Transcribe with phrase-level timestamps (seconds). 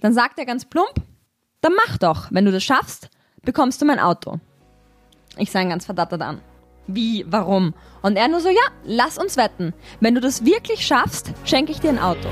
[0.00, 0.94] Dann sagt er ganz plump,
[1.60, 2.28] dann mach doch.
[2.30, 3.08] Wenn du das schaffst,
[3.42, 4.38] bekommst du mein Auto.
[5.36, 6.40] Ich sah ihn ganz verdattert an.
[6.86, 7.74] Wie, warum?
[8.02, 9.74] Und er nur so, ja, lass uns wetten.
[10.00, 12.28] Wenn du das wirklich schaffst, schenke ich dir ein Auto.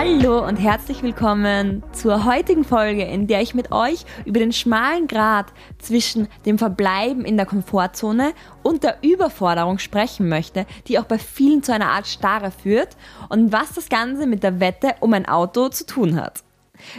[0.00, 5.08] Hallo und herzlich willkommen zur heutigen Folge, in der ich mit euch über den schmalen
[5.08, 5.46] Grad
[5.78, 8.32] zwischen dem Verbleiben in der Komfortzone
[8.62, 12.90] und der Überforderung sprechen möchte, die auch bei vielen zu einer Art Starre führt
[13.28, 16.44] und was das Ganze mit der Wette um ein Auto zu tun hat.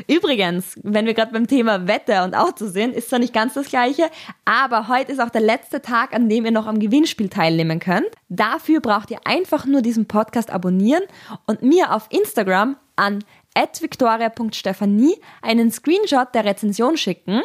[0.07, 3.69] Übrigens, wenn wir gerade beim Thema Wette und Auto sind, ist zwar nicht ganz das
[3.69, 4.09] gleiche,
[4.43, 8.09] aber heute ist auch der letzte Tag, an dem ihr noch am Gewinnspiel teilnehmen könnt.
[8.27, 11.03] Dafür braucht ihr einfach nur diesen Podcast abonnieren
[11.45, 13.23] und mir auf Instagram an
[13.55, 17.41] victoria.stephanie einen Screenshot der Rezension schicken.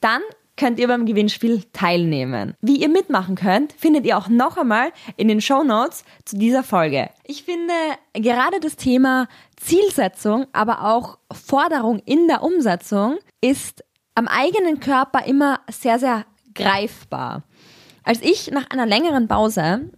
[0.00, 0.22] Dann
[0.56, 2.54] könnt ihr beim Gewinnspiel teilnehmen.
[2.60, 6.64] Wie ihr mitmachen könnt, findet ihr auch noch einmal in den Show Notes zu dieser
[6.64, 7.10] Folge.
[7.24, 7.74] Ich finde
[8.12, 13.84] gerade das Thema Zielsetzung, aber auch Forderung in der Umsetzung ist
[14.14, 17.44] am eigenen Körper immer sehr, sehr greifbar.
[18.02, 19.90] Als ich nach einer längeren Pause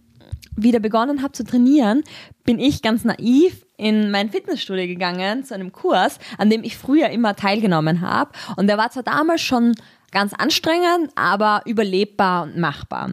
[0.55, 2.03] wieder begonnen habe zu trainieren,
[2.43, 7.09] bin ich ganz naiv in mein Fitnessstudio gegangen zu einem Kurs, an dem ich früher
[7.09, 8.31] immer teilgenommen habe.
[8.55, 9.73] Und der war zwar damals schon
[10.11, 13.11] Ganz anstrengend, aber überlebbar und machbar.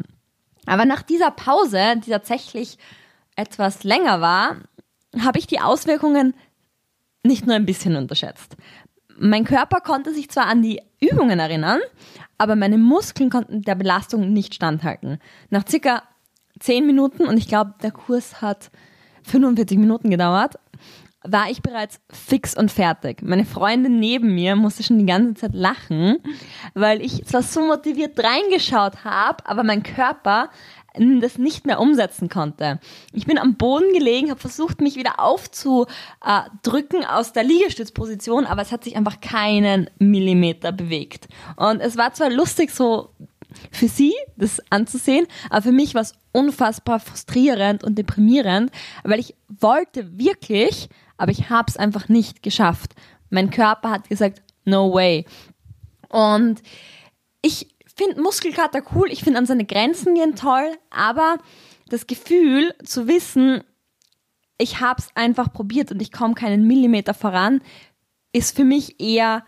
[0.66, 2.76] Aber nach dieser Pause, die tatsächlich
[3.36, 4.56] etwas länger war,
[5.20, 6.34] habe ich die Auswirkungen
[7.22, 8.56] nicht nur ein bisschen unterschätzt.
[9.16, 11.80] Mein Körper konnte sich zwar an die Übungen erinnern,
[12.36, 15.18] aber meine Muskeln konnten der Belastung nicht standhalten.
[15.50, 16.02] Nach circa
[16.58, 18.70] 10 Minuten, und ich glaube, der Kurs hat
[19.28, 20.56] 45 Minuten gedauert,
[21.22, 23.22] war ich bereits fix und fertig.
[23.22, 26.18] Meine Freundin neben mir musste schon die ganze Zeit lachen,
[26.74, 30.50] weil ich zwar so motiviert reingeschaut habe, aber mein Körper
[31.20, 32.80] das nicht mehr umsetzen konnte.
[33.12, 38.72] Ich bin am Boden gelegen, habe versucht, mich wieder aufzudrücken aus der Liegestützposition, aber es
[38.72, 41.28] hat sich einfach keinen Millimeter bewegt.
[41.56, 43.10] Und es war zwar lustig, so
[43.70, 48.70] für sie das anzusehen, aber für mich war es unfassbar frustrierend und deprimierend,
[49.04, 50.88] weil ich wollte wirklich
[51.18, 52.94] aber ich habe es einfach nicht geschafft.
[53.28, 55.26] Mein Körper hat gesagt, no way.
[56.08, 56.62] Und
[57.42, 61.38] ich finde Muskelkater cool, ich finde an seine Grenzen gehen toll, aber
[61.88, 63.62] das Gefühl zu wissen,
[64.56, 67.60] ich habe es einfach probiert und ich komme keinen Millimeter voran,
[68.32, 69.44] ist für mich eher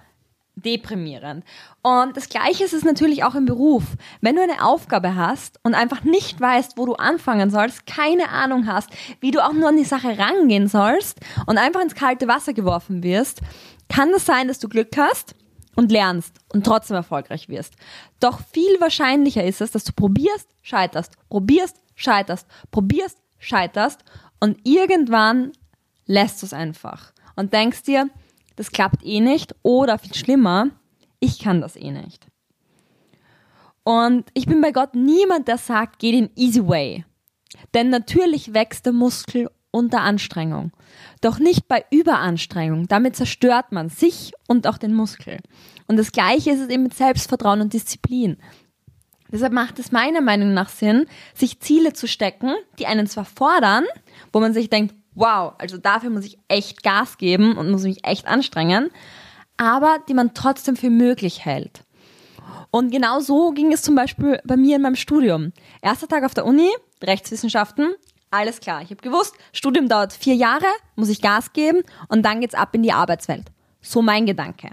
[0.64, 1.44] deprimierend.
[1.82, 3.84] Und das Gleiche ist es natürlich auch im Beruf.
[4.20, 8.66] Wenn du eine Aufgabe hast und einfach nicht weißt, wo du anfangen sollst, keine Ahnung
[8.66, 12.52] hast, wie du auch nur an die Sache rangehen sollst und einfach ins kalte Wasser
[12.52, 13.40] geworfen wirst,
[13.88, 15.34] kann es sein, dass du Glück hast
[15.76, 17.74] und lernst und trotzdem erfolgreich wirst.
[18.20, 24.00] Doch viel wahrscheinlicher ist es, dass du probierst, scheiterst, probierst, scheiterst, probierst, scheiterst
[24.40, 25.52] und irgendwann
[26.06, 28.10] lässt du es einfach und denkst dir,
[28.60, 30.66] das klappt eh nicht oder viel schlimmer,
[31.18, 32.26] ich kann das eh nicht.
[33.84, 37.06] Und ich bin bei Gott niemand, der sagt, geh den easy way.
[37.72, 40.72] Denn natürlich wächst der Muskel unter Anstrengung.
[41.22, 42.86] Doch nicht bei Überanstrengung.
[42.86, 45.38] Damit zerstört man sich und auch den Muskel.
[45.86, 48.36] Und das Gleiche ist es eben mit Selbstvertrauen und Disziplin.
[49.32, 53.86] Deshalb macht es meiner Meinung nach Sinn, sich Ziele zu stecken, die einen zwar fordern,
[54.34, 58.04] wo man sich denkt, wow, also dafür muss ich echt Gas geben und muss mich
[58.04, 58.90] echt anstrengen,
[59.56, 61.84] aber die man trotzdem für möglich hält.
[62.70, 65.52] Und genau so ging es zum Beispiel bei mir in meinem Studium.
[65.82, 66.70] Erster Tag auf der Uni,
[67.02, 67.94] Rechtswissenschaften,
[68.30, 68.80] alles klar.
[68.82, 72.74] Ich habe gewusst, Studium dauert vier Jahre, muss ich Gas geben und dann geht's ab
[72.74, 73.46] in die Arbeitswelt.
[73.82, 74.70] So mein Gedanke.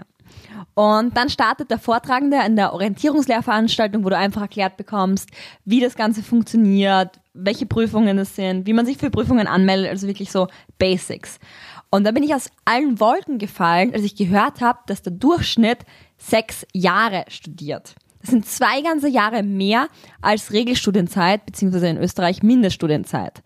[0.78, 5.28] Und dann startet der Vortragende in der Orientierungslehrveranstaltung, wo du einfach erklärt bekommst,
[5.64, 10.06] wie das Ganze funktioniert, welche Prüfungen es sind, wie man sich für Prüfungen anmeldet, also
[10.06, 10.46] wirklich so
[10.78, 11.40] Basics.
[11.90, 15.78] Und da bin ich aus allen Wolken gefallen, als ich gehört habe, dass der Durchschnitt
[16.16, 17.96] sechs Jahre studiert.
[18.20, 19.88] Das sind zwei ganze Jahre mehr
[20.22, 23.42] als Regelstudienzeit, beziehungsweise in Österreich Mindeststudienzeit.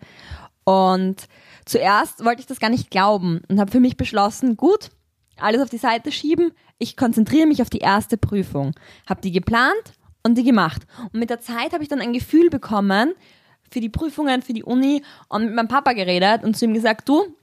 [0.65, 1.27] Und
[1.65, 4.91] zuerst wollte ich das gar nicht glauben und habe für mich beschlossen, gut,
[5.37, 6.51] alles auf die Seite schieben,
[6.83, 8.75] ich konzentriere mich auf die erste Prüfung.
[9.07, 10.83] Habe die geplant und die gemacht.
[11.11, 13.13] Und mit der Zeit habe ich dann ein Gefühl bekommen
[13.71, 17.07] für die Prüfungen, für die Uni und mit meinem Papa geredet und zu ihm gesagt,
[17.07, 17.35] du,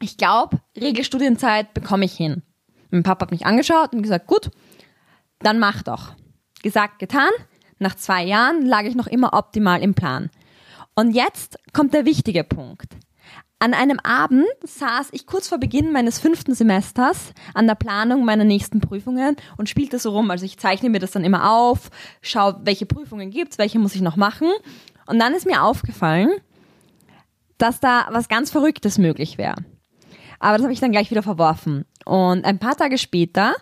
[0.00, 2.42] ich glaube, Regelstudienzeit bekomme ich hin.
[2.90, 4.50] Mein Papa hat mich angeschaut und gesagt, gut,
[5.40, 6.14] dann mach doch.
[6.62, 7.30] Gesagt, getan.
[7.78, 10.30] Nach zwei Jahren lag ich noch immer optimal im Plan.
[10.94, 12.96] Und jetzt kommt der wichtige Punkt.
[13.60, 18.44] An einem Abend saß ich kurz vor Beginn meines fünften Semesters an der Planung meiner
[18.44, 20.30] nächsten Prüfungen und spielte so rum.
[20.30, 21.90] Also ich zeichne mir das dann immer auf,
[22.22, 24.48] schaue, welche Prüfungen gibt's, welche muss ich noch machen.
[25.06, 26.30] Und dann ist mir aufgefallen,
[27.56, 29.56] dass da was ganz Verrücktes möglich wäre.
[30.38, 31.84] Aber das habe ich dann gleich wieder verworfen.
[32.04, 33.56] Und ein paar Tage später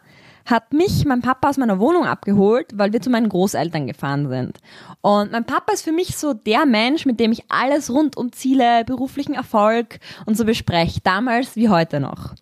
[0.47, 4.59] hat mich mein Papa aus meiner Wohnung abgeholt, weil wir zu meinen Großeltern gefahren sind.
[5.01, 8.33] Und mein Papa ist für mich so der Mensch, mit dem ich alles rund um
[8.33, 12.35] Ziele, beruflichen Erfolg und so bespreche, damals wie heute noch.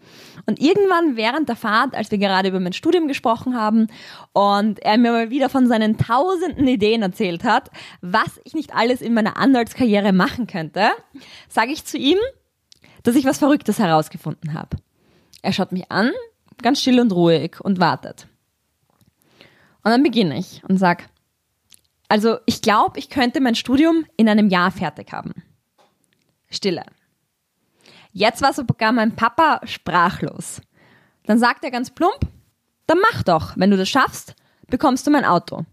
[0.47, 3.87] Und irgendwann während der Fahrt, als wir gerade über mein Studium gesprochen haben
[4.35, 7.71] und er mir mal wieder von seinen tausenden Ideen erzählt hat,
[8.03, 10.91] was ich nicht alles in meiner Anwaltskarriere machen könnte,
[11.49, 12.19] sage ich zu ihm,
[13.03, 14.77] dass ich was Verrücktes herausgefunden habe.
[15.41, 16.11] Er schaut mich an,
[16.63, 18.27] ganz still und ruhig und wartet.
[19.83, 21.09] Und dann beginne ich und sag,
[22.09, 25.33] also ich glaube, ich könnte mein Studium in einem Jahr fertig haben.
[26.49, 26.85] Stille.
[28.13, 30.61] Jetzt war sogar mein Papa sprachlos.
[31.27, 32.21] Dann sagt er ganz plump,
[32.87, 34.35] dann mach doch, wenn du das schaffst,
[34.69, 35.65] bekommst du mein Auto.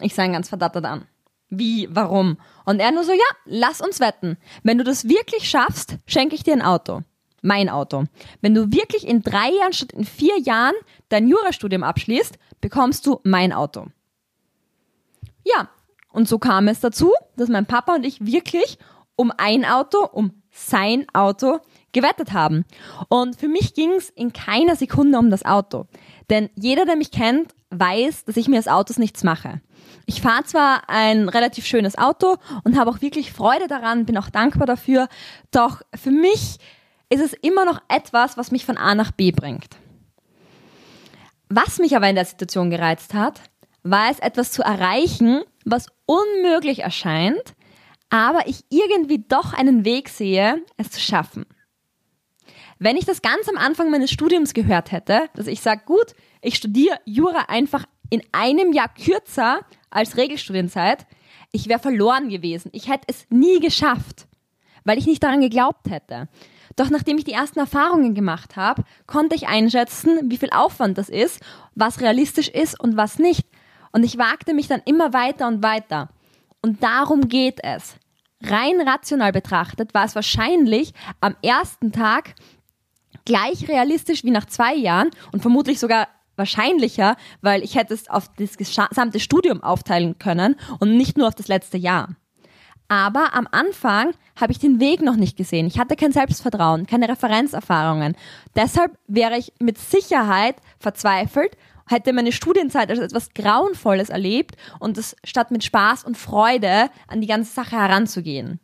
[0.00, 1.06] Ich sah ihn ganz verdattert an.
[1.50, 2.38] Wie, warum?
[2.64, 4.38] Und er nur so, ja, lass uns wetten.
[4.62, 7.02] Wenn du das wirklich schaffst, schenke ich dir ein Auto
[7.42, 8.04] mein Auto.
[8.40, 10.74] Wenn du wirklich in drei Jahren statt in vier Jahren
[11.10, 13.86] dein Jurastudium abschließt, bekommst du mein Auto.
[15.44, 15.68] Ja,
[16.12, 18.78] und so kam es dazu, dass mein Papa und ich wirklich
[19.16, 21.60] um ein Auto, um sein Auto
[21.92, 22.64] gewettet haben.
[23.08, 25.86] Und für mich ging es in keiner Sekunde um das Auto.
[26.30, 29.60] Denn jeder, der mich kennt, weiß, dass ich mir als Autos nichts mache.
[30.06, 34.30] Ich fahre zwar ein relativ schönes Auto und habe auch wirklich Freude daran, bin auch
[34.30, 35.08] dankbar dafür,
[35.50, 36.58] doch für mich
[37.12, 39.76] ist es immer noch etwas, was mich von A nach B bringt.
[41.48, 43.40] Was mich aber in der Situation gereizt hat,
[43.82, 47.54] war es etwas zu erreichen, was unmöglich erscheint,
[48.08, 51.44] aber ich irgendwie doch einen Weg sehe, es zu schaffen.
[52.78, 56.56] Wenn ich das ganz am Anfang meines Studiums gehört hätte, dass ich sage, gut, ich
[56.56, 59.60] studiere Jura einfach in einem Jahr kürzer
[59.90, 61.06] als Regelstudienzeit,
[61.52, 62.70] ich wäre verloren gewesen.
[62.72, 64.26] Ich hätte es nie geschafft,
[64.84, 66.28] weil ich nicht daran geglaubt hätte.
[66.76, 71.08] Doch nachdem ich die ersten Erfahrungen gemacht habe, konnte ich einschätzen, wie viel Aufwand das
[71.08, 71.40] ist,
[71.74, 73.46] was realistisch ist und was nicht.
[73.92, 76.08] Und ich wagte mich dann immer weiter und weiter.
[76.62, 77.96] Und darum geht es.
[78.42, 82.34] Rein rational betrachtet war es wahrscheinlich am ersten Tag
[83.24, 88.28] gleich realistisch wie nach zwei Jahren und vermutlich sogar wahrscheinlicher, weil ich hätte es auf
[88.36, 92.16] das gesamte Studium aufteilen können und nicht nur auf das letzte Jahr.
[92.88, 95.66] Aber am Anfang habe ich den Weg noch nicht gesehen.
[95.66, 98.16] Ich hatte kein Selbstvertrauen, keine Referenzerfahrungen.
[98.56, 101.56] Deshalb wäre ich mit Sicherheit verzweifelt,
[101.86, 107.20] hätte meine Studienzeit als etwas Grauenvolles erlebt und es statt mit Spaß und Freude an
[107.20, 108.60] die ganze Sache heranzugehen.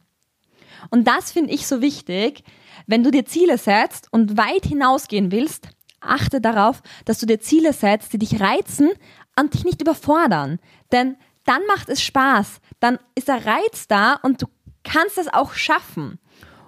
[0.90, 2.44] Und das finde ich so wichtig,
[2.86, 5.68] wenn du dir Ziele setzt und weit hinausgehen willst,
[6.00, 8.90] achte darauf, dass du dir Ziele setzt, die dich reizen
[9.38, 10.58] und dich nicht überfordern.
[10.92, 14.46] Denn dann macht es Spaß, dann ist der Reiz da und du
[14.88, 16.18] kannst es auch schaffen.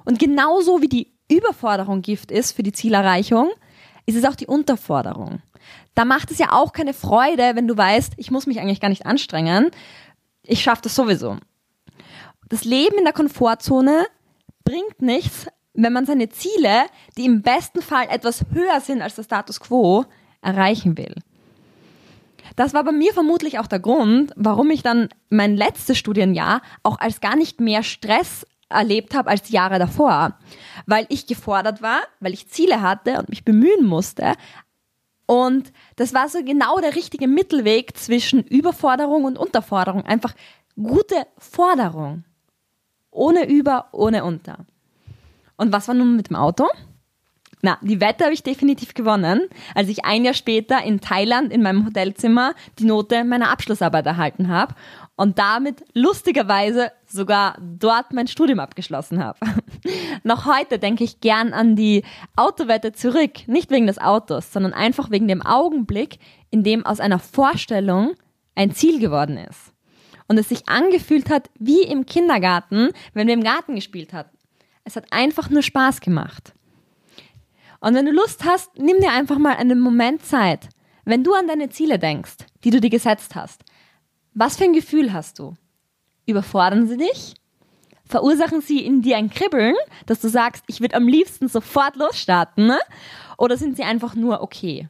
[0.04, 3.50] Und genauso wie die Überforderung Gift ist für die Zielerreichung,
[4.06, 5.40] ist es auch die Unterforderung.
[5.94, 8.88] Da macht es ja auch keine Freude, wenn du weißt, ich muss mich eigentlich gar
[8.88, 9.70] nicht anstrengen,
[10.42, 11.36] ich schaffe das sowieso.
[12.48, 14.06] Das Leben in der Komfortzone
[14.64, 16.86] bringt nichts, wenn man seine Ziele,
[17.16, 20.04] die im besten Fall etwas höher sind als der Status quo,
[20.42, 21.14] erreichen will.
[22.56, 26.98] Das war bei mir vermutlich auch der Grund, warum ich dann mein letztes Studienjahr auch
[26.98, 30.38] als gar nicht mehr Stress erlebt habe als die Jahre davor,
[30.86, 34.34] weil ich gefordert war, weil ich Ziele hatte und mich bemühen musste.
[35.26, 40.04] Und das war so genau der richtige Mittelweg zwischen Überforderung und Unterforderung.
[40.04, 40.34] Einfach
[40.76, 42.24] gute Forderung.
[43.10, 44.66] Ohne Über, ohne Unter.
[45.56, 46.66] Und was war nun mit dem Auto?
[47.62, 49.42] Na, die Wette habe ich definitiv gewonnen,
[49.74, 54.48] als ich ein Jahr später in Thailand in meinem Hotelzimmer die Note meiner Abschlussarbeit erhalten
[54.48, 54.74] habe
[55.16, 59.38] und damit lustigerweise sogar dort mein Studium abgeschlossen habe.
[60.22, 62.02] Noch heute denke ich gern an die
[62.36, 66.18] Autowette zurück, nicht wegen des Autos, sondern einfach wegen dem Augenblick,
[66.50, 68.14] in dem aus einer Vorstellung
[68.54, 69.74] ein Ziel geworden ist.
[70.28, 74.36] Und es sich angefühlt hat wie im Kindergarten, wenn wir im Garten gespielt hatten.
[74.84, 76.54] Es hat einfach nur Spaß gemacht.
[77.80, 80.68] Und wenn du Lust hast, nimm dir einfach mal einen Moment Zeit.
[81.04, 83.64] Wenn du an deine Ziele denkst, die du dir gesetzt hast,
[84.34, 85.54] was für ein Gefühl hast du?
[86.26, 87.34] Überfordern sie dich?
[88.04, 89.74] Verursachen sie in dir ein Kribbeln,
[90.06, 92.66] dass du sagst, ich würde am liebsten sofort losstarten?
[92.66, 92.78] Ne?
[93.38, 94.88] Oder sind sie einfach nur okay?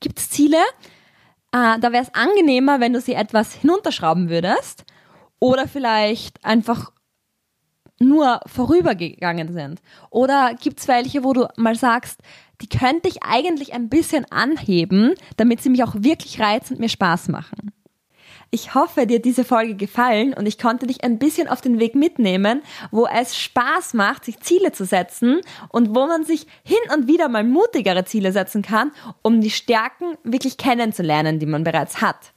[0.00, 0.58] Gibt es Ziele?
[1.52, 4.84] Äh, da wäre es angenehmer, wenn du sie etwas hinunterschrauben würdest.
[5.38, 6.92] Oder vielleicht einfach
[8.00, 9.80] nur vorübergegangen sind?
[10.10, 12.20] Oder gibt es welche, wo du mal sagst,
[12.60, 16.88] die könnte ich eigentlich ein bisschen anheben, damit sie mich auch wirklich reizen und mir
[16.88, 17.72] Spaß machen?
[18.52, 21.78] Ich hoffe, dir hat diese Folge gefallen und ich konnte dich ein bisschen auf den
[21.78, 26.78] Weg mitnehmen, wo es Spaß macht, sich Ziele zu setzen und wo man sich hin
[26.92, 28.90] und wieder mal mutigere Ziele setzen kann,
[29.22, 32.32] um die Stärken wirklich kennenzulernen, die man bereits hat.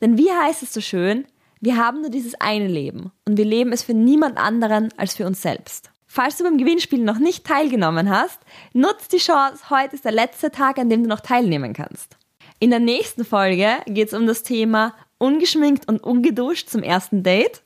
[0.00, 1.26] Denn wie heißt es so schön,
[1.60, 5.26] wir haben nur dieses eine Leben und wir leben es für niemand anderen als für
[5.26, 5.90] uns selbst.
[6.06, 8.38] Falls du beim Gewinnspiel noch nicht teilgenommen hast,
[8.72, 12.16] nutz die Chance, heute ist der letzte Tag, an dem du noch teilnehmen kannst.
[12.60, 17.62] In der nächsten Folge geht es um das Thema ungeschminkt und ungeduscht zum ersten Date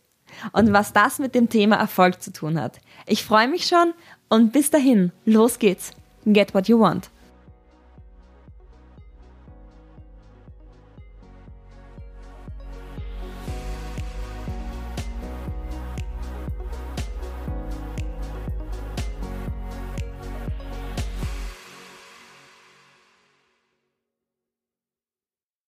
[0.52, 2.80] und was das mit dem Thema Erfolg zu tun hat.
[3.06, 3.94] Ich freue mich schon
[4.28, 5.92] und bis dahin, los geht's.
[6.24, 7.10] Get what you want.